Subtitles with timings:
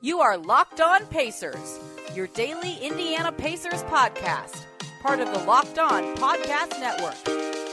[0.00, 1.80] You are Locked On Pacers,
[2.14, 4.64] your daily Indiana Pacers podcast,
[5.02, 7.16] part of the Locked On Podcast Network.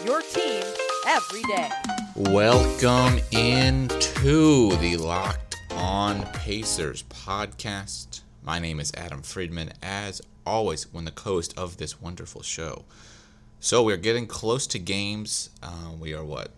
[0.03, 0.63] Your team
[1.05, 1.69] every day.
[2.15, 8.21] Welcome into the Locked On Pacers podcast.
[8.41, 12.85] My name is Adam Friedman, as always, when the host of this wonderful show.
[13.59, 15.51] So we're getting close to games.
[15.61, 16.49] Uh, we are what?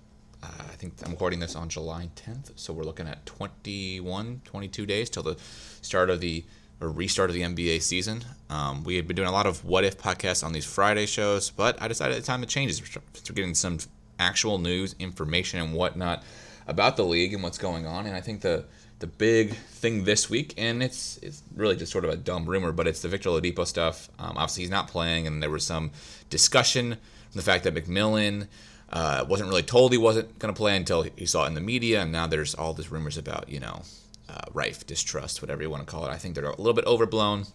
[0.43, 4.86] Uh, I think I'm recording this on July 10th, so we're looking at 21, 22
[4.86, 5.36] days till the
[5.81, 6.45] start of the
[6.79, 8.23] or restart of the NBA season.
[8.50, 11.50] Um, we had been doing a lot of what if podcasts on these Friday shows,
[11.50, 12.79] but I decided it's time to change.
[12.96, 13.79] We're getting some
[14.19, 16.23] actual news, information, and whatnot
[16.68, 18.05] about the league and what's going on.
[18.05, 18.65] And I think the
[18.99, 22.71] the big thing this week, and it's it's really just sort of a dumb rumor,
[22.71, 24.10] but it's the Victor Oladipo stuff.
[24.19, 25.91] Um, obviously, he's not playing, and there was some
[26.29, 28.47] discussion from the fact that McMillan
[28.91, 31.61] uh, wasn't really told he wasn't going to play until he saw it in the
[31.61, 33.81] media, and now there's all these rumors about you know
[34.30, 36.09] uh, rife distrust, whatever you want to call it.
[36.09, 37.45] I think they're a little bit overblown.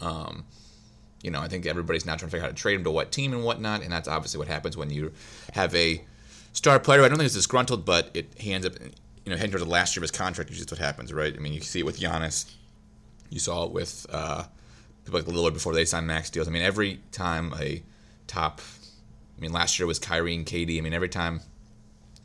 [0.00, 0.44] Um,
[1.22, 2.90] you know, I think everybody's now trying to figure out how to trade him to
[2.90, 5.12] what team and whatnot, and that's obviously what happens when you
[5.52, 6.02] have a
[6.52, 7.02] star player.
[7.02, 9.70] I don't think it's disgruntled, but it he ends up you know heading towards the
[9.70, 10.48] last year of his contract.
[10.48, 11.34] Usually, that's what happens, right?
[11.34, 12.50] I mean, you see it with Giannis.
[13.28, 14.44] You saw it with uh,
[15.04, 16.48] people like Lillard before they signed max deals.
[16.48, 17.82] I mean, every time a
[18.26, 18.60] top
[19.40, 20.76] I mean, last year was Kyrie and KD.
[20.76, 21.40] I mean, every time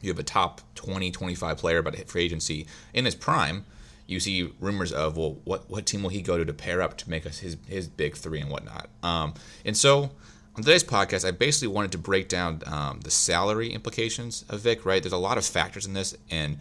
[0.01, 3.63] you have a top 20, 25 player but hit free agency in his prime,
[4.05, 6.97] you see rumors of, well, what, what team will he go to to pair up
[6.97, 8.89] to make us his, his big three and whatnot.
[9.01, 10.11] Um, and so
[10.57, 14.85] on today's podcast, I basically wanted to break down um, the salary implications of Vic,
[14.85, 15.01] right?
[15.01, 16.57] There's a lot of factors in this, and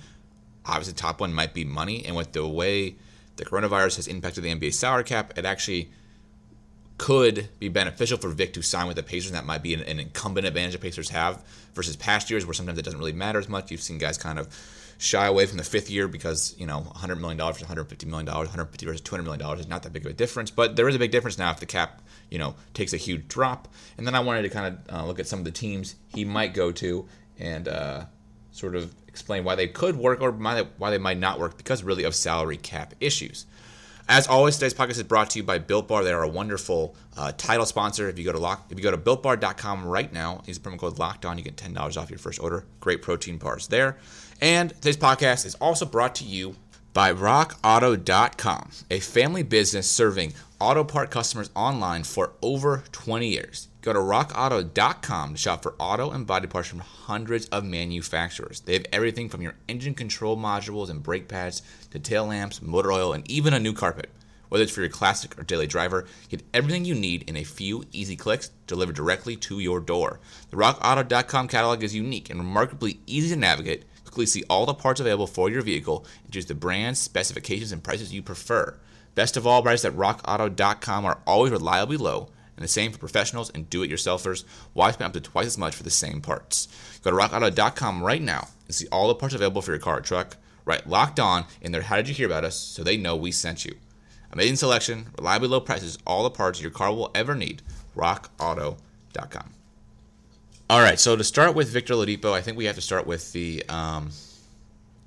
[0.64, 2.04] obviously, top one might be money.
[2.06, 2.94] And with the way
[3.36, 5.90] the coronavirus has impacted the NBA salary cap, it actually–
[6.96, 9.30] could be beneficial for Vic to sign with the Pacers.
[9.30, 11.42] And That might be an, an, incumbent advantage the Pacers have
[11.74, 13.70] versus past years where sometimes it doesn't really matter as much.
[13.70, 14.48] You've seen guys kind of
[14.98, 18.86] shy away from the fifth year because, you know, $100 million versus $150 million, 150
[18.86, 20.50] versus $200 million is not that big of a difference.
[20.50, 22.00] But there is a big difference now if the cap,
[22.30, 23.68] you know, takes a huge drop.
[23.98, 26.24] And then I wanted to kind of uh, look at some of the teams he
[26.24, 28.04] might go to and uh,
[28.52, 32.04] sort of explain why they could work or why they might not work because really
[32.04, 33.46] of salary cap issues.
[34.06, 36.04] As always, today's podcast is brought to you by Built Bar.
[36.04, 38.06] They are a wonderful uh, title sponsor.
[38.10, 40.78] If you go to lock, if you go to builtbar.com right now, use the promo
[40.78, 42.66] code Locked On, you get ten dollars off your first order.
[42.80, 43.96] Great protein bars there.
[44.42, 46.54] And today's podcast is also brought to you
[46.92, 53.68] by RockAuto.com, a family business serving auto part customers online for over 20 years.
[53.84, 58.60] Go to rockauto.com to shop for auto and body parts from hundreds of manufacturers.
[58.60, 62.90] They have everything from your engine control modules and brake pads to tail lamps, motor
[62.90, 64.08] oil, and even a new carpet.
[64.48, 67.84] Whether it's for your classic or daily driver, get everything you need in a few
[67.92, 70.18] easy clicks delivered directly to your door.
[70.48, 73.84] The rockauto.com catalog is unique and remarkably easy to navigate.
[74.04, 77.84] Quickly see all the parts available for your vehicle and choose the brands, specifications, and
[77.84, 78.78] prices you prefer.
[79.14, 83.50] Best of all, prices at rockauto.com are always reliably low and the same for professionals
[83.50, 84.44] and do-it-yourselfers.
[84.72, 86.68] Why spend up to twice as much for the same parts?
[87.02, 90.00] Go to rockauto.com right now and see all the parts available for your car or
[90.00, 90.36] truck.
[90.64, 93.32] Right, locked on in their How Did You Hear About Us so they know we
[93.32, 93.74] sent you.
[94.32, 97.62] Amazing selection, reliably low prices, all the parts your car will ever need.
[97.94, 99.50] RockAuto.com.
[100.70, 103.32] All right, so to start with Victor Oladipo, I think we have to start with
[103.32, 104.10] the um,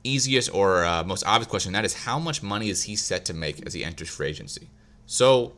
[0.04, 1.74] easiest or uh, most obvious question.
[1.74, 4.70] That is, how much money is he set to make as he enters free agency?
[5.08, 5.54] So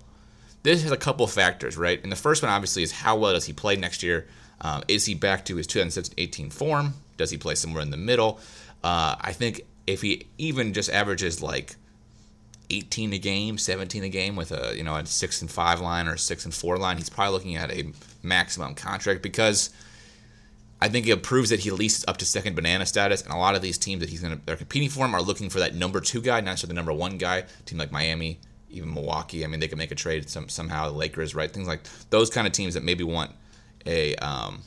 [0.64, 2.02] this has a couple of factors, right?
[2.02, 4.28] And the first one, obviously, is how well does he play next year?
[4.62, 6.96] Um, is he back to his 2017-18 form?
[7.18, 8.40] Does he play somewhere in the middle?
[8.84, 11.76] Uh, I think if he even just averages like
[12.70, 16.08] 18 a game, 17 a game with a you know a six and five line
[16.08, 17.92] or a six and four line, he's probably looking at a
[18.22, 19.70] maximum contract because
[20.82, 23.34] I think it proves that he at least is up to second banana status, and
[23.34, 25.60] a lot of these teams that he's gonna they're competing for him are looking for
[25.60, 27.46] that number two guy, not necessarily the number one guy.
[27.66, 28.40] team like Miami,
[28.70, 29.44] even Milwaukee.
[29.44, 30.90] I mean, they could make a trade some, somehow.
[30.90, 31.52] The Lakers, right?
[31.52, 33.32] Things like those kind of teams that maybe want
[33.86, 34.62] a um,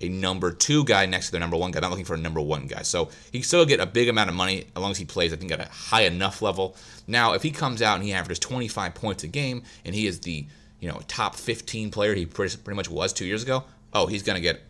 [0.00, 1.80] a number two guy next to their number one guy.
[1.80, 2.82] Not looking for a number one guy.
[2.82, 5.32] So he still get a big amount of money as long as he plays.
[5.32, 6.76] I think at a high enough level.
[7.06, 10.20] Now, if he comes out and he averages 25 points a game and he is
[10.20, 10.46] the
[10.80, 14.22] you know top 15 player he pretty, pretty much was two years ago, oh, he's
[14.22, 14.62] to get.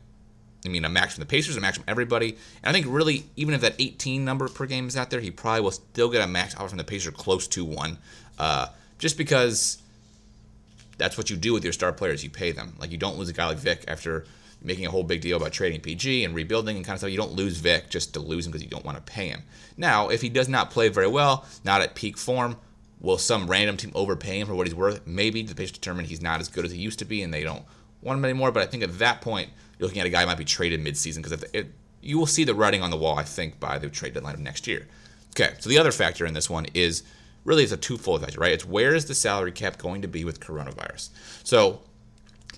[0.67, 2.31] I mean, a max from the Pacers, a max from everybody.
[2.63, 5.31] And I think really, even if that 18 number per game is out there, he
[5.31, 7.99] probably will still get a max offer from the Pacers close to one
[8.39, 8.69] uh,
[8.99, 9.79] just because
[10.99, 12.25] that's what you do with your star players.
[12.25, 12.75] You pay them.
[12.79, 14.27] Like you don't lose a guy like Vic after
[14.63, 17.11] making a whole big deal about trading PG and rebuilding and kind of stuff.
[17.11, 19.43] You don't lose Vic just to lose him because you don't want to pay him.
[19.77, 22.57] Now, if he does not play very well, not at peak form,
[23.01, 25.07] will some random team overpay him for what he's worth?
[25.07, 27.43] Maybe the Pacers determine he's not as good as he used to be and they
[27.43, 27.65] don't
[28.03, 28.51] want him anymore.
[28.51, 31.23] But I think at that point, you're looking at a guy might be traded midseason
[31.23, 31.45] because
[32.01, 34.41] you will see the writing on the wall, I think, by the trade deadline of
[34.41, 34.87] next year.
[35.39, 37.03] Okay, so the other factor in this one is
[37.45, 38.53] really it's a twofold effect, right?
[38.53, 41.11] It's where is the salary cap going to be with coronavirus?
[41.45, 41.83] So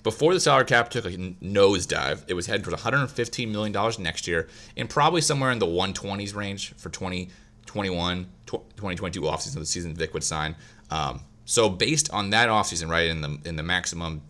[0.03, 4.47] before the salary cap took a nosedive, it was headed for $115 million next year
[4.77, 10.23] and probably somewhere in the 120s range for 2021, 2022 offseason, the season Vic would
[10.23, 10.55] sign.
[10.89, 14.21] Um, so based on that offseason, right, in the in the maximum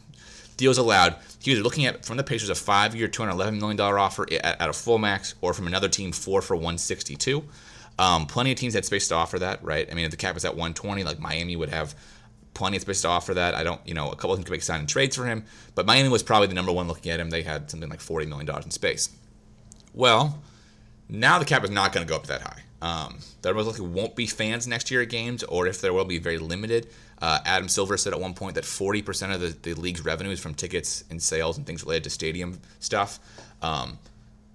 [0.59, 4.61] deals allowed, he was looking at from the Pacers a five-year, $211 million offer at,
[4.61, 7.43] at a full max, or from another team four for 162.
[7.97, 9.89] Um, plenty of teams had space to offer that, right?
[9.89, 11.95] I mean, if the cap was at 120, like Miami would have
[12.53, 13.55] plenty of space to offer that.
[13.55, 15.45] I don't, you know, a couple of them could make signing trades for him,
[15.75, 17.29] but Miami was probably the number one looking at him.
[17.29, 19.09] They had something like $40 million in space.
[19.93, 20.41] Well,
[21.07, 22.63] now the cap is not going to go up that high.
[22.81, 26.05] Um, there most likely won't be fans next year at games, or if there will
[26.05, 26.87] be, very limited.
[27.21, 30.39] Uh, Adam Silver said at one point that 40% of the, the, league's revenue is
[30.39, 33.19] from tickets and sales and things related to stadium stuff.
[33.61, 33.99] Um,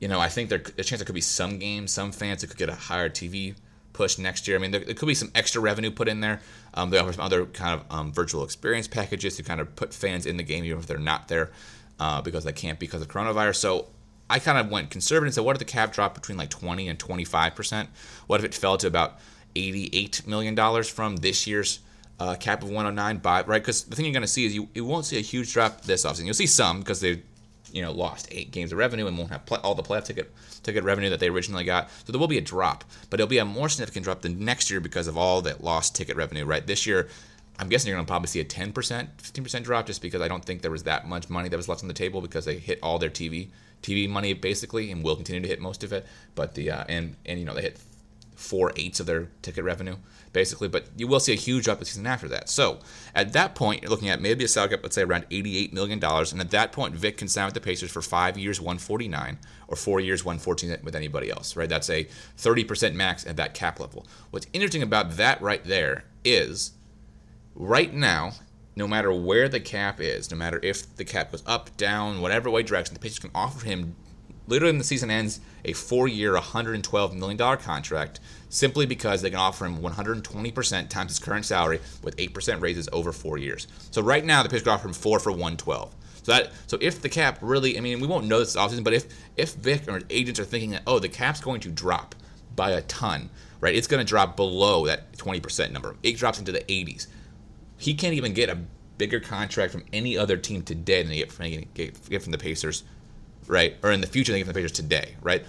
[0.01, 2.49] you know, I think there's a chance there could be some games, some fans that
[2.49, 3.55] could get a higher TV
[3.93, 4.57] push next year.
[4.57, 6.41] I mean, there, there could be some extra revenue put in there.
[6.75, 9.95] Um, they offer some other kind of um, virtual experience packages to kind of put
[9.95, 11.51] fans in the game even if they're not there
[12.01, 13.57] uh, because they can't because of coronavirus.
[13.57, 13.89] So
[14.29, 16.89] I kind of went conservative and said, what if the cap dropped between like 20
[16.89, 17.89] and 25 percent?
[18.27, 19.19] What if it fell to about
[19.55, 21.81] 88 million dollars from this year's
[22.21, 23.63] uh, cap of 109 by right?
[23.63, 25.83] Because the thing you're going to see is you, you won't see a huge drop
[25.83, 26.25] this offseason.
[26.25, 27.23] You'll see some because they
[27.73, 30.33] you know lost eight games of revenue and won't have play, all the playoff ticket
[30.63, 31.91] ticket revenue that they originally got.
[32.05, 34.71] So there will be a drop, but it'll be a more significant drop than next
[34.71, 36.45] year because of all that lost ticket revenue.
[36.45, 37.09] Right this year.
[37.57, 40.45] I'm guessing you're going to probably see a 10%, 15% drop just because I don't
[40.45, 42.81] think there was that much money that was left on the table because they hit
[42.83, 43.47] all their TV
[43.85, 46.07] TV money basically, and will continue to hit most of it.
[46.35, 47.79] But the uh, and and you know they hit
[48.35, 49.97] four eighths of their ticket revenue
[50.35, 50.69] basically.
[50.69, 52.51] But you will see a huge up the season after that.
[52.51, 52.81] So
[53.15, 56.05] at that point, you're looking at maybe a salary cap, let's say around $88 million.
[56.05, 59.39] And at that point, Vic can sign with the Pacers for five years, 149
[59.69, 61.69] or four years, 114 with anybody else, right?
[61.69, 64.07] That's a 30% max at that cap level.
[64.31, 66.73] What's interesting about that right there is
[67.55, 68.33] right now,
[68.77, 72.51] no matter where the cap is, no matter if the cap goes up, down, whatever
[72.51, 73.95] way direction, the Pacers can offer him,
[74.47, 79.67] literally when the season ends, a four-year, $112 million contract simply because they can offer
[79.67, 83.67] him 120% times his current salary with 8% raises over four years.
[83.91, 85.95] So right now, the can offer him four for 112.
[86.23, 88.95] So that so if the cap really, I mean, we won't know this offseason, but
[88.95, 89.07] if
[89.37, 92.15] if Vic or agents are thinking that oh the cap's going to drop
[92.57, 93.29] by a ton,
[93.61, 93.75] right?
[93.75, 95.97] It's going to drop below that 20% number.
[96.03, 97.09] It drops into the 80s.
[97.77, 98.59] He can't even get a
[98.97, 101.47] bigger contract from any other team today than he get from,
[102.09, 102.85] get from the Pacers,
[103.47, 103.77] right?
[103.83, 105.45] Or in the future they he get from the Pacers today, right?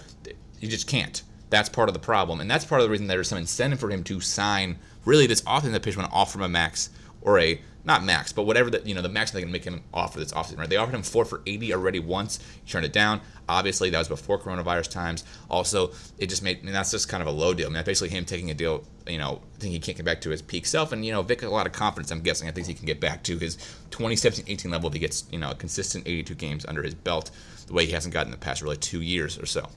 [0.60, 1.22] You just can't.
[1.50, 3.90] That's part of the problem, and that's part of the reason there's some incentive for
[3.90, 4.78] him to sign.
[5.04, 6.90] Really, this often the Pacers want to offer him a max
[7.20, 9.82] or a not max, but whatever that you know the max they can make him
[9.94, 10.58] offer this offseason.
[10.58, 10.68] Right?
[10.68, 12.40] They offered him four for 80 already once.
[12.64, 13.20] He turned it down.
[13.48, 15.24] Obviously, that was before coronavirus times.
[15.48, 17.66] Also, it just made I mean, that's just kind of a low deal.
[17.66, 18.84] I mean, that's basically him taking a deal.
[19.06, 21.22] You know, I think he can't get back to his peak self, and you know,
[21.22, 22.10] Vic a lot of confidence.
[22.10, 23.56] I'm guessing I think he can get back to his
[23.90, 27.30] 2017-18 level if he gets you know a consistent 82 games under his belt,
[27.68, 29.68] the way he hasn't gotten in the past really two years or so.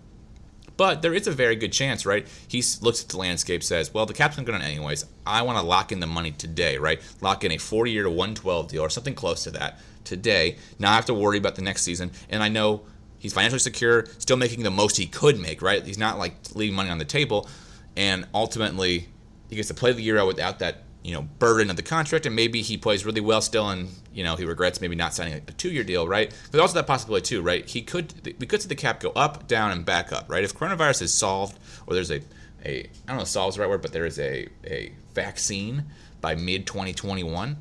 [0.80, 2.26] But there is a very good chance, right?
[2.48, 5.06] He looks at the landscape, says, well, the cap's going to go anyways.
[5.26, 7.02] I want to lock in the money today, right?
[7.20, 10.56] Lock in a 40 year to 112 deal or something close to that today.
[10.80, 12.12] Not have to worry about the next season.
[12.30, 12.84] And I know
[13.18, 15.84] he's financially secure, still making the most he could make, right?
[15.86, 17.50] He's not like leaving money on the table.
[17.98, 19.10] And ultimately,
[19.50, 22.26] he gets to play the year out without that you know burden of the contract,
[22.26, 25.34] and maybe he plays really well still, and you know he regrets maybe not signing
[25.34, 26.34] a two-year deal, right?
[26.52, 27.66] There's also that possibility too, right?
[27.68, 30.44] He could we could see the cap go up, down, and back up, right?
[30.44, 32.22] If coronavirus is solved, or there's a
[32.66, 35.86] a I don't know if solves the right word, but there is a a vaccine
[36.22, 37.58] by mid 2021.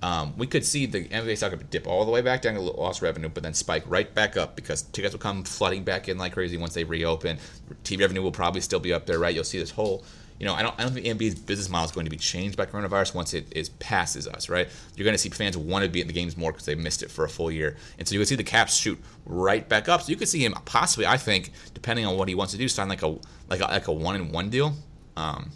[0.00, 3.02] Um, we could see the NBA stock dip all the way back down to lost
[3.02, 6.34] revenue, but then spike right back up because tickets will come flooding back in like
[6.34, 7.38] crazy once they reopen.
[7.82, 9.34] TV revenue will probably still be up there, right?
[9.34, 10.04] You'll see this whole
[10.38, 12.56] you know, I don't, I don't think NBA's business model is going to be changed
[12.56, 14.68] by coronavirus once it is passes us, right?
[14.94, 17.02] You're going to see fans want to be in the games more because they missed
[17.02, 19.88] it for a full year, and so you can see the caps shoot right back
[19.88, 20.02] up.
[20.02, 22.68] So you could see him possibly, I think, depending on what he wants to do,
[22.68, 23.18] sign like a
[23.48, 24.74] like a, like a one in one deal.
[25.16, 25.50] Um,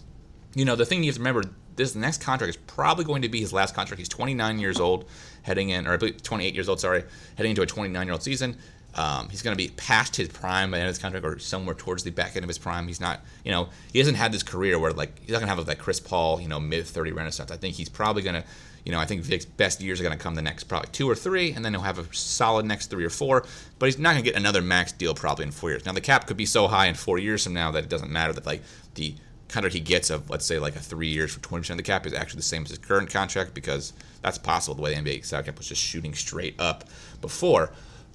[0.55, 1.45] you know, the thing you have to remember,
[1.77, 3.99] this next contract is probably going to be his last contract.
[3.99, 5.09] He's 29 years old,
[5.43, 7.05] heading in, or I believe 28 years old, sorry,
[7.37, 8.57] heading into a 29 year old season.
[8.95, 11.39] Um, he's going to be past his prime by the end of his contract, or
[11.39, 12.87] somewhere towards the back end of his prime.
[12.87, 15.55] He's not, you know, he hasn't had this career where like he's not going to
[15.55, 17.51] have like Chris Paul, you know, mid thirty renaissance.
[17.51, 18.45] I think he's probably going to,
[18.85, 21.09] you know, I think Vic's best years are going to come the next probably two
[21.09, 23.47] or three, and then he'll have a solid next three or four.
[23.79, 25.87] But he's not going to get another max deal probably in four years.
[25.87, 28.11] Now the cap could be so high in four years from now that it doesn't
[28.11, 28.63] matter that like
[28.95, 29.15] the
[29.53, 32.07] contract he gets of let's say like a three years for 20% of the cap
[32.07, 35.25] is actually the same as his current contract because that's possible the way the NBA
[35.25, 36.85] salary cap was just shooting straight up
[37.21, 37.71] before.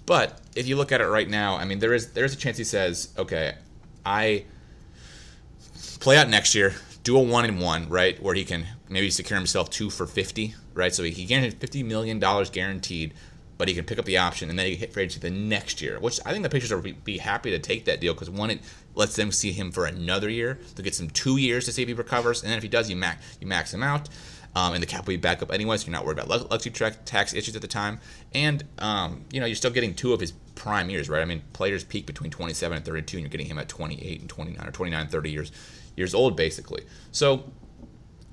[0.08, 2.38] But if you look at it right now, I mean, there is there is a
[2.38, 3.56] chance he says, okay,
[4.06, 4.46] I
[6.00, 6.74] play out next year,
[7.04, 10.56] do a one and one, right, where he can maybe secure himself two for fifty,
[10.74, 10.96] right?
[10.96, 13.16] So he, he guaranteed fifty million dollars guaranteed,
[13.58, 15.82] but he can pick up the option and then he hit free agency the next
[15.82, 18.50] year, which I think the Pacers would be happy to take that deal because one,
[18.50, 18.62] it
[18.96, 20.58] lets them see him for another year.
[20.74, 22.90] They'll get some two years to see if he recovers, and then if he does,
[22.90, 24.08] you max you max him out.
[24.58, 26.72] Um, and the cap will be back up anyway, so you're not worried about luxury
[27.06, 28.00] tax issues at the time.
[28.34, 31.22] And um, you know you're still getting two of his prime years, right?
[31.22, 34.28] I mean, players peak between 27 and 32, and you're getting him at 28 and
[34.28, 35.52] 29 or 29 30 years
[35.96, 36.82] years old, basically.
[37.12, 37.52] So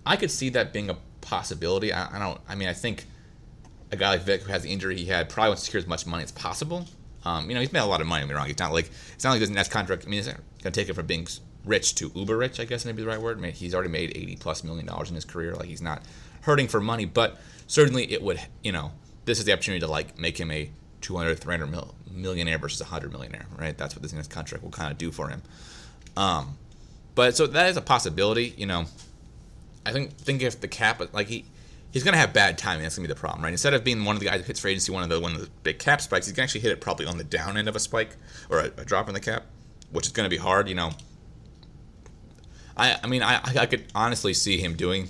[0.07, 1.93] I could see that being a possibility.
[1.93, 2.41] I, I don't.
[2.49, 3.05] I mean, I think
[3.93, 5.87] a guy like Vic who has the injury he had probably wants to secure as
[5.87, 6.87] much money as possible.
[7.27, 8.23] Um, you know, he's made a lot of money.
[8.23, 8.49] Don't get me wrong.
[8.49, 10.05] It's not like it's not like this next contract.
[10.07, 11.27] I mean, he's gonna take it from being
[11.65, 12.61] rich to uber rich.
[12.61, 13.39] I guess maybe the right word.
[13.39, 15.55] I mean, he's already made 80 plus million dollars in his career.
[15.55, 16.03] Like he's not
[16.43, 18.41] hurting for money, but certainly it would.
[18.63, 18.93] You know,
[19.25, 22.85] this is the opportunity to like make him a 200, 300 mil, millionaire versus a
[22.85, 23.77] 100 millionaire, right?
[23.77, 25.43] That's what this next contract will kind of do for him.
[26.17, 26.57] Um,
[27.15, 28.55] but so that is a possibility.
[28.57, 28.87] You know,
[29.85, 31.45] I think think if the cap like he
[31.95, 32.83] he's gonna have bad timing.
[32.83, 33.53] That's gonna be the problem, right?
[33.53, 35.35] Instead of being one of the guys that hits free agency, one of the one
[35.35, 37.69] of the big cap spikes, he's gonna actually hit it probably on the down end
[37.69, 38.17] of a spike
[38.51, 39.45] or a, a drop in the cap,
[39.93, 40.69] which is gonna be hard.
[40.69, 40.91] You know,
[42.77, 45.09] I I mean I I could honestly see him doing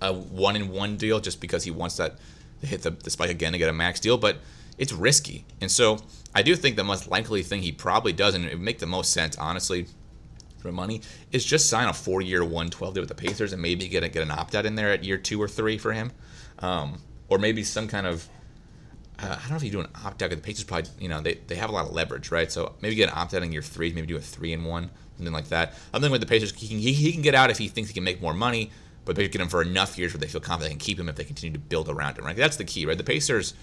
[0.00, 2.16] a one in one deal just because he wants that
[2.60, 4.38] to hit the, the spike again to get a max deal, but
[4.76, 5.98] it's risky, and so
[6.34, 8.86] I do think the most likely thing he probably does, and it would make the
[8.86, 9.86] most sense, honestly,
[10.58, 11.00] for money
[11.32, 14.08] is just sign a four year 112 deal with the Pacers and maybe get a,
[14.08, 16.12] get an opt out in there at year two or three for him,
[16.60, 18.28] um, or maybe some kind of
[19.18, 20.30] I don't know if you do an opt out.
[20.30, 22.50] The Pacers probably you know they, they have a lot of leverage, right?
[22.50, 24.90] So maybe get an opt out in year three, maybe do a three and one,
[25.16, 25.74] something like that.
[25.92, 27.90] I'm thinking with the Pacers, he can, he, he can get out if he thinks
[27.90, 28.70] he can make more money,
[29.04, 31.08] but they get him for enough years where they feel confident they can keep him
[31.08, 32.36] if they continue to build around him, right?
[32.36, 32.96] That's the key, right?
[32.96, 33.54] The Pacers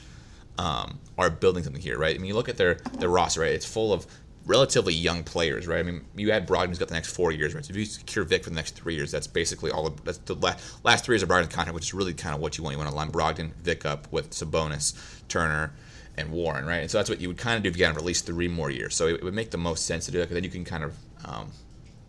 [0.57, 2.15] um, are building something here, right?
[2.15, 3.51] I mean, you look at their their roster, right?
[3.51, 4.07] It's full of
[4.45, 5.79] relatively young players, right?
[5.79, 7.65] I mean, you add Brogdon, who's got the next four years, right?
[7.65, 9.87] So if you secure Vic for the next three years, that's basically all.
[9.87, 12.41] Of, that's the last, last three years of Brogdon's contract, which is really kind of
[12.41, 12.73] what you want.
[12.73, 14.93] You want to line Brogdon, Vic up with Sabonis,
[15.27, 15.73] Turner,
[16.17, 16.77] and Warren, right?
[16.77, 18.47] And so that's what you would kind of do if you got to release three
[18.47, 18.95] more years.
[18.95, 20.63] So it, it, would make the most sense to do that because then you can
[20.63, 21.51] kind of um,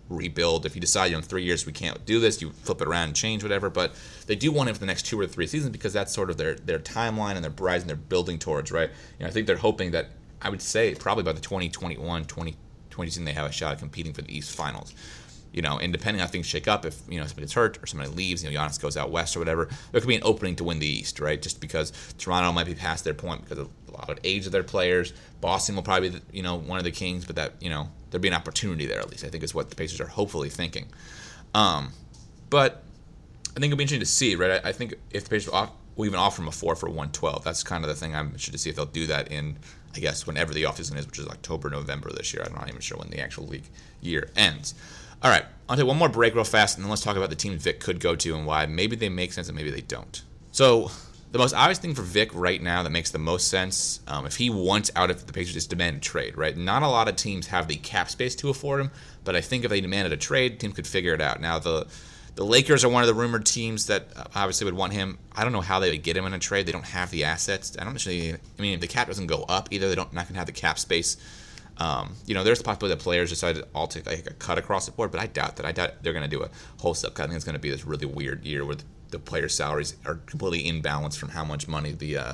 [0.09, 0.67] rebuild.
[0.67, 2.89] If you decide, you know, in three years we can't do this, you flip it
[2.89, 3.71] around and change whatever.
[3.71, 3.95] But
[4.27, 6.37] they do want him for the next two or three seasons because that's sort of
[6.37, 8.91] their their timeline and their and they're building towards, right?
[9.19, 10.11] You know, I think they're hoping that
[10.43, 12.57] I would say probably by the 2021, 20
[12.91, 14.95] 20 they have a shot at competing for the East Finals.
[15.53, 17.83] You know, and depending on how things shake up, if you know somebody gets hurt
[17.83, 20.23] or somebody leaves, you know, Giannis goes out west or whatever, there could be an
[20.23, 21.41] opening to win the East, right?
[21.41, 24.53] Just because Toronto might be past their point because of a lot of age of
[24.53, 25.15] their players.
[25.41, 28.21] Boston will probably be, you know, one of the Kings, but that you know there'd
[28.21, 29.25] be an opportunity there at least.
[29.25, 30.89] I think is what the Pacers are hopefully thinking.
[31.55, 31.93] Um,
[32.51, 32.83] but
[33.51, 34.61] I think it'll be interesting to see, right?
[34.63, 37.43] I, I think if the Pacers off, will even offer him a four for 112,
[37.43, 39.57] that's kind of the thing I'm interested to see if they'll do that in
[39.97, 42.45] I guess, whenever the offseason is, which is October, November this year.
[42.45, 43.69] I'm not even sure when the actual league
[44.01, 44.75] year ends.
[45.23, 47.37] All right, I'll take one more break real fast, and then let's talk about the
[47.37, 50.23] teams Vic could go to and why maybe they make sense and maybe they don't.
[50.53, 50.91] So,
[51.33, 54.37] the most obvious thing for Vic right now that makes the most sense, um, if
[54.37, 56.57] he wants out of the Pacers, is demand a trade, right?
[56.57, 58.91] Not a lot of teams have the cap space to afford him,
[59.25, 61.41] but I think if they demanded a trade, teams could figure it out.
[61.41, 61.87] Now, the
[62.37, 65.19] the Lakers are one of the rumored teams that uh, obviously would want him.
[65.35, 66.67] I don't know how they would get him in a trade.
[66.67, 67.77] They don't have the assets.
[67.79, 68.35] I don't actually.
[68.35, 70.53] I mean, if the cap doesn't go up either, they don't not gonna have the
[70.53, 71.17] cap space.
[71.79, 74.59] Um, you know, there's the possibility that players decide to all take like a cut
[74.59, 75.67] across the board, but I doubt that.
[75.67, 77.25] I doubt they're gonna do a wholesale cut.
[77.25, 80.17] I think it's gonna be this really weird year where the, the players' salaries are
[80.27, 82.33] completely in balance from how much money the uh,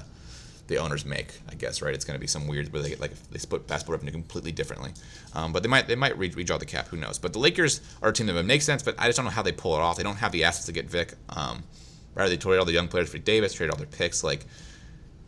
[0.69, 1.33] the owners make.
[1.51, 1.95] I guess right.
[1.95, 4.53] It's going to be some weird where they get like they split basketball revenue completely
[4.53, 4.93] differently.
[5.35, 6.89] Um, but they might they might re- redraw the cap.
[6.89, 7.19] Who knows?
[7.19, 8.83] But the Lakers are a team that would make sense.
[8.83, 9.97] But I just don't know how they pull it off.
[9.97, 11.15] They don't have the assets to get Vic.
[11.29, 11.65] Um,
[12.15, 12.29] right?
[12.29, 14.23] They trade all the young players for Davis, trade all their picks.
[14.23, 14.47] Like,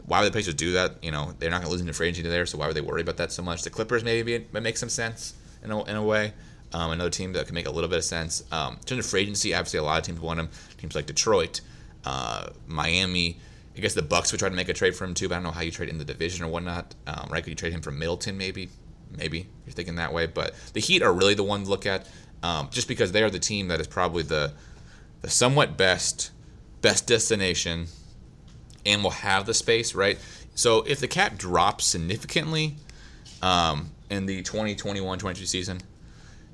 [0.07, 1.03] why would the Pacers do that?
[1.03, 2.47] You know, they're not going to lose into free agency there.
[2.47, 3.63] So why would they worry about that so much?
[3.63, 6.33] The Clippers maybe it, makes some sense in a, in a way.
[6.73, 8.43] Um, another team that can make a little bit of sense.
[8.51, 10.49] Um, in terms of free agency, obviously a lot of teams want him.
[10.77, 11.61] Teams like Detroit,
[12.05, 13.39] uh, Miami.
[13.77, 15.37] I guess the Bucks would try to make a trade for him too, but I
[15.39, 16.95] don't know how you trade in the division or whatnot.
[17.07, 17.43] Um, right?
[17.43, 18.69] Could you trade him from Middleton maybe?
[19.17, 20.27] Maybe you're thinking that way.
[20.27, 22.07] But the Heat are really the one to look at,
[22.43, 24.53] um, just because they are the team that is probably the
[25.23, 26.31] the somewhat best
[26.83, 27.87] best destination,
[28.87, 29.95] and will have the space.
[29.95, 30.19] Right.
[30.55, 32.77] So if the cap drops significantly
[33.43, 35.81] um, in the 2021-22 season,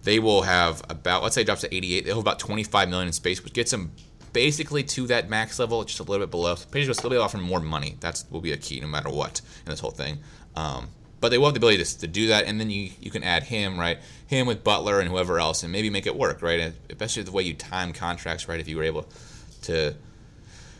[0.05, 2.05] they will have about let's say drops to 88.
[2.05, 3.93] They'll have about 25 million in space, which gets them
[4.33, 6.57] basically to that max level, just a little bit below.
[6.71, 7.97] Pacers will still be offering more money.
[8.01, 10.19] That's will be a key no matter what in this whole thing.
[10.57, 10.89] Um,
[11.21, 13.23] but they will have the ability to, to do that, and then you, you can
[13.23, 13.99] add him, right?
[14.27, 16.61] Him with Butler and whoever else, and maybe make it work, right?
[16.61, 18.59] And especially the way you time contracts, right?
[18.59, 19.07] If you were able
[19.63, 19.95] to,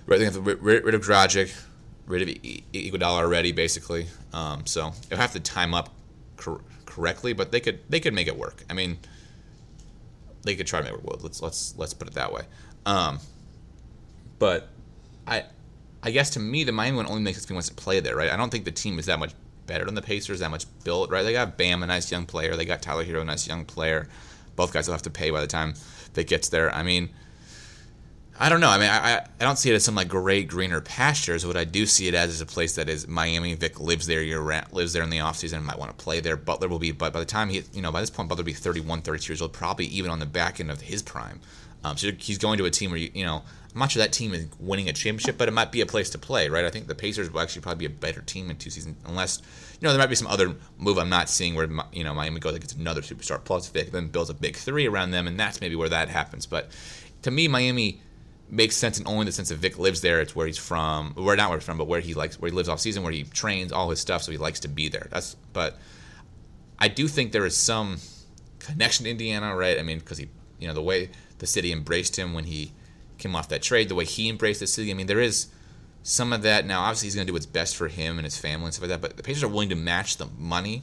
[0.07, 1.55] right, they have to rid, rid of Dragic,
[2.07, 2.29] rid of
[2.73, 4.07] Iguodala already, basically.
[4.33, 5.91] Um, so they'll have to time up
[6.37, 8.65] cor- correctly, but they could they could make it work.
[8.71, 8.99] I mean,
[10.43, 11.23] they could try to make it work.
[11.23, 12.43] Let's let's let's put it that way.
[12.87, 13.19] Um,
[14.41, 14.69] but
[15.29, 15.45] I
[16.03, 18.01] I guess to me the Miami one only makes sense if he wants to play
[18.01, 18.33] there, right?
[18.33, 19.35] I don't think the team is that much
[19.67, 21.23] better than the Pacers, that much built, right?
[21.23, 22.57] They got Bam, a nice young player.
[22.57, 24.09] They got Tyler Herro, a nice young player.
[24.57, 25.75] Both guys will have to pay by the time
[26.15, 26.75] that gets there.
[26.75, 27.11] I mean,
[28.43, 28.71] I don't know.
[28.71, 31.47] I mean, I, I don't see it as some like great greener pastures.
[31.47, 33.55] What I do see it as is a place that is Miami.
[33.55, 36.37] Vic lives there year round, lives there in the offseason, might want to play there.
[36.37, 38.47] Butler will be, but by the time he, you know, by this point, Butler will
[38.47, 41.41] be 31, 32 years old, probably even on the back end of his prime.
[41.85, 43.43] Um, so he's going to a team where, you, you know,
[43.73, 46.11] I'm not sure that team is winning a championship, but it might be a place
[46.11, 46.65] to play, right?
[46.65, 49.41] I think the Pacers will actually probably be a better team in two seasons, unless,
[49.81, 52.41] you know, there might be some other move I'm not seeing where, you know, Miami
[52.41, 55.39] goes and gets another superstar plus Vic, then builds a big three around them, and
[55.39, 56.47] that's maybe where that happens.
[56.47, 56.71] But
[57.23, 58.01] to me, Miami
[58.49, 60.21] makes sense in only the sense that Vic lives there.
[60.21, 62.57] It's where he's from, where not where he's from, but where he likes, where he
[62.57, 65.07] lives off season, where he trains all his stuff, so he likes to be there.
[65.13, 65.79] That's, but
[66.81, 67.99] I do think there is some
[68.59, 69.79] connection to Indiana, right?
[69.79, 72.73] I mean, because he, you know, the way the city embraced him when he
[73.21, 74.91] came off that trade, the way he embraced the city.
[74.91, 75.47] I mean, there is
[76.03, 76.67] some of that.
[76.67, 78.89] Now, obviously, he's going to do what's best for him and his family and stuff
[78.89, 79.01] like that.
[79.01, 80.83] But the Pacers are willing to match the money,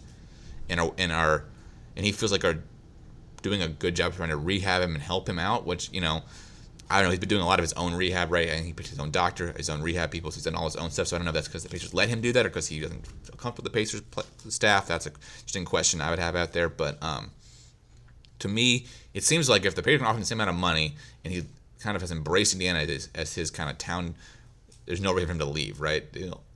[0.69, 1.45] and are and are,
[1.95, 2.63] and he feels like are
[3.41, 5.65] doing a good job trying to rehab him and help him out.
[5.65, 6.23] Which you know,
[6.89, 7.11] I don't know.
[7.11, 8.47] He's been doing a lot of his own rehab, right?
[8.47, 10.31] And he picked his own doctor, his own rehab people.
[10.31, 11.07] So he's done all his own stuff.
[11.07, 12.67] So I don't know if that's because the Pacers let him do that or because
[12.67, 14.01] he doesn't feel comfortable with the Pacers
[14.53, 14.87] staff.
[14.87, 16.69] That's a interesting question I would have out there.
[16.69, 17.31] But um,
[18.39, 20.95] to me, it seems like if the Pacers can offer the same amount of money
[21.25, 21.43] and he
[21.79, 24.15] kind of has embraced Indiana as, as his kind of town,
[24.85, 26.05] there's no reason for him to leave, right?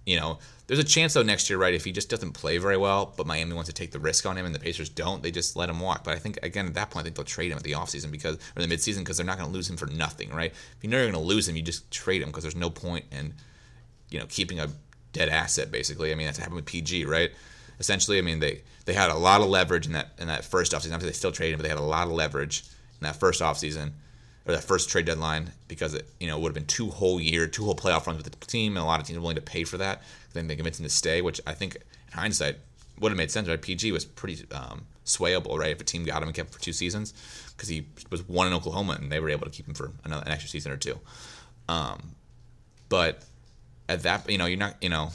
[0.06, 1.74] You know, there's a chance though next year, right?
[1.74, 4.38] If he just doesn't play very well, but Miami wants to take the risk on
[4.38, 6.04] him and the Pacers don't, they just let him walk.
[6.04, 8.10] But I think again at that point, I think they'll trade him at the offseason
[8.10, 10.52] because or the midseason because they're not going to lose him for nothing, right?
[10.52, 12.70] If you know you're going to lose him, you just trade him because there's no
[12.70, 13.34] point in
[14.10, 14.70] you know keeping a
[15.12, 16.12] dead asset basically.
[16.12, 17.32] I mean that's happened with PG, right?
[17.78, 20.72] Essentially, I mean they they had a lot of leverage in that in that first
[20.72, 20.94] offseason.
[20.94, 22.64] Obviously, they still traded him, but they had a lot of leverage
[23.02, 23.92] in that first offseason
[24.46, 27.48] or that first trade deadline because it you know would have been two whole year,
[27.48, 29.42] two whole playoff runs with the team, and a lot of teams are willing to
[29.42, 30.02] pay for that.
[30.34, 31.82] Then they convinced him to stay, which I think in
[32.14, 32.58] hindsight
[33.00, 33.48] would have made sense.
[33.48, 35.72] Right, PG was pretty um, swayable, right?
[35.72, 37.14] If a team got him and kept him for two seasons,
[37.56, 40.24] because he was one in Oklahoma and they were able to keep him for another
[40.26, 41.00] an extra season or two.
[41.70, 42.16] Um,
[42.90, 43.24] but
[43.88, 45.12] at that, you know, you're not, you know,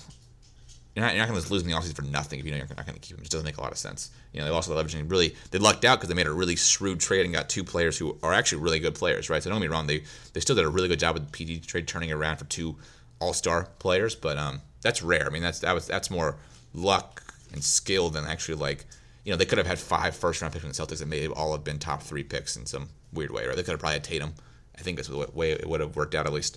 [0.96, 2.56] you're not, you're not going to lose in the offseason for nothing if you know
[2.56, 3.20] you're not going to keep him.
[3.20, 4.10] It just doesn't make a lot of sense.
[4.32, 6.32] You know, they lost the leverage and really they lucked out because they made a
[6.32, 9.42] really shrewd trade and got two players who are actually really good players, right?
[9.42, 11.32] So don't get me wrong, they they still did a really good job with the
[11.32, 12.76] PG trade turning around for two
[13.20, 15.26] All Star players, but um, that's rare.
[15.26, 16.36] I mean, that's that was that's more
[16.72, 18.86] luck and skill than actually like
[19.24, 21.26] you know they could have had five first round picks from the Celtics that may
[21.26, 23.54] all have been top three picks in some weird way, right?
[23.54, 24.32] They could have probably had Tatum.
[24.78, 26.56] I think that's the way it would have worked out at least,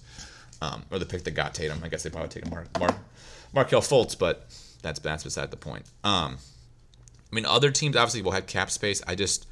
[0.62, 1.82] um, or the pick that got Tatum.
[1.84, 2.96] I guess they probably taken Mark Mark
[3.54, 4.48] Markelle Fultz, but
[4.82, 5.86] that's that's beside the point.
[6.04, 6.38] Um,
[7.32, 9.02] I mean, other teams obviously will have cap space.
[9.08, 9.48] I just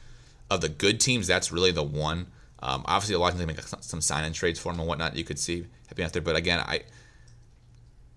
[0.50, 2.28] of the good teams, that's really the one.
[2.60, 5.16] Um, obviously, a lot of teams make some sign and trades for him and whatnot.
[5.16, 6.84] You could see happening out there, but again, I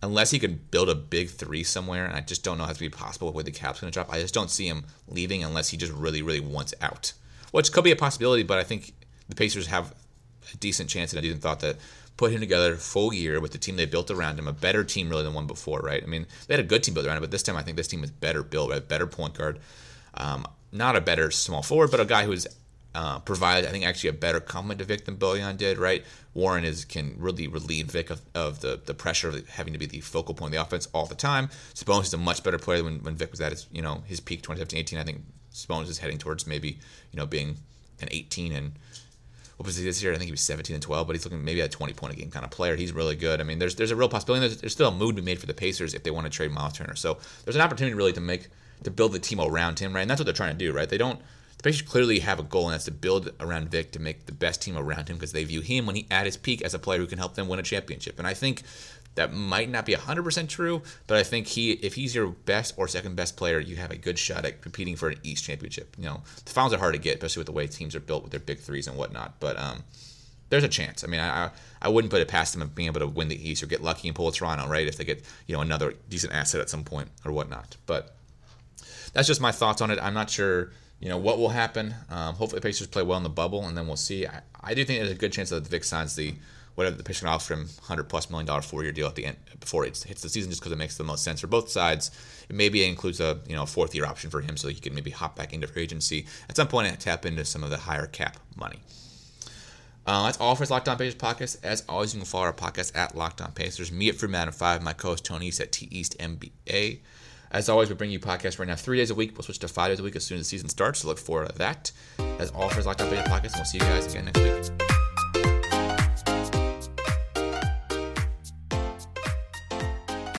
[0.03, 2.81] unless he could build a big three somewhere, and I just don't know how to
[2.81, 4.13] be possible with the cap's going to drop.
[4.13, 7.13] I just don't see him leaving unless he just really, really wants out,
[7.53, 8.43] which could be a possibility.
[8.43, 8.93] But I think
[9.29, 9.95] the Pacers have
[10.53, 11.77] a decent chance, and a decent thought that
[12.21, 15.09] put him together full year with the team they built around him, a better team
[15.09, 16.03] really than one before, right?
[16.03, 17.79] I mean, they had a good team built around him, but this time I think
[17.79, 18.87] this team is better built, right?
[18.87, 19.59] Better point guard,
[20.13, 22.47] um, not a better small forward, but a guy who's
[22.95, 26.05] uh, provided, I think, actually a better complement to Vic than Bojan did, right?
[26.35, 29.87] Warren is can really relieve Vic of, of the, the pressure of having to be
[29.87, 31.49] the focal point of the offense all the time.
[31.73, 34.21] Sabonis is a much better player when, when Vic was at his, you know, his
[34.21, 34.99] peak 2017-18.
[34.99, 35.23] I think
[35.55, 36.81] Sabonis is heading towards maybe,
[37.13, 37.57] you know, being
[38.03, 38.73] an 18 and
[39.67, 40.13] he this year?
[40.13, 42.13] I think he was 17 and 12, but he's looking maybe at a 20 point
[42.13, 42.77] a game kind of player.
[42.77, 43.41] He's really good.
[43.41, 44.47] I mean, there's there's a real possibility.
[44.47, 46.31] There's, there's still a move to be made for the Pacers if they want to
[46.31, 46.97] trade Miles Turner.
[46.97, 48.49] So there's an opportunity really to make
[48.85, 50.03] to build the team around him, right?
[50.03, 50.89] And that's what they're trying to do, right?
[50.89, 51.21] They don't.
[51.59, 54.33] The Pacers clearly have a goal, and that's to build around Vic to make the
[54.33, 56.79] best team around him because they view him when he at his peak as a
[56.79, 58.19] player who can help them win a championship.
[58.19, 58.63] And I think
[59.17, 62.89] that might not be 100% true, but I think he, if he's your best or
[62.89, 65.97] second best player, you have a good shot at competing for an East championship.
[65.99, 68.23] You know, the finals are hard to get, especially with the way teams are built
[68.23, 69.41] with their big threes and whatnot.
[69.41, 69.83] But um,
[70.49, 71.03] there's a chance.
[71.03, 71.51] I mean, I
[71.83, 73.83] I wouldn't put it past them of being able to win the East or get
[73.83, 74.87] lucky and pull a Toronto, right?
[74.87, 77.77] If they get you know another decent asset at some point or whatnot.
[77.87, 78.15] But
[79.13, 79.99] that's just my thoughts on it.
[80.03, 81.95] I'm not sure you know what will happen.
[82.11, 84.27] Um, hopefully, the Pacers play well in the bubble, and then we'll see.
[84.27, 86.35] I, I do think there's a good chance that the Vic signs the
[86.75, 89.27] whatever the Pacers can offer him, hundred plus million dollar four year deal at the
[89.27, 91.69] end before it hits the season, just because it makes the most sense for both
[91.71, 92.11] sides.
[92.49, 95.11] Maybe it includes a you know fourth year option for him, so he can maybe
[95.11, 98.07] hop back into free agency at some point and tap into some of the higher
[98.07, 98.81] cap money.
[100.07, 101.59] Uh, that's all for this Locked On Pacers podcast.
[101.63, 103.93] As always, you can follow our podcast at Locked On Pacers.
[103.93, 107.01] Me at Freeman 5, my co-host Tony East at T East MBA.
[107.53, 109.33] As always, we bring you podcasts right now three days a week.
[109.35, 111.01] We'll switch to five days a week as soon as the season starts.
[111.01, 111.91] So look forward to that.
[112.39, 114.41] As all for Locked On Beta podcast, and we'll see you guys again next
[114.81, 114.90] week.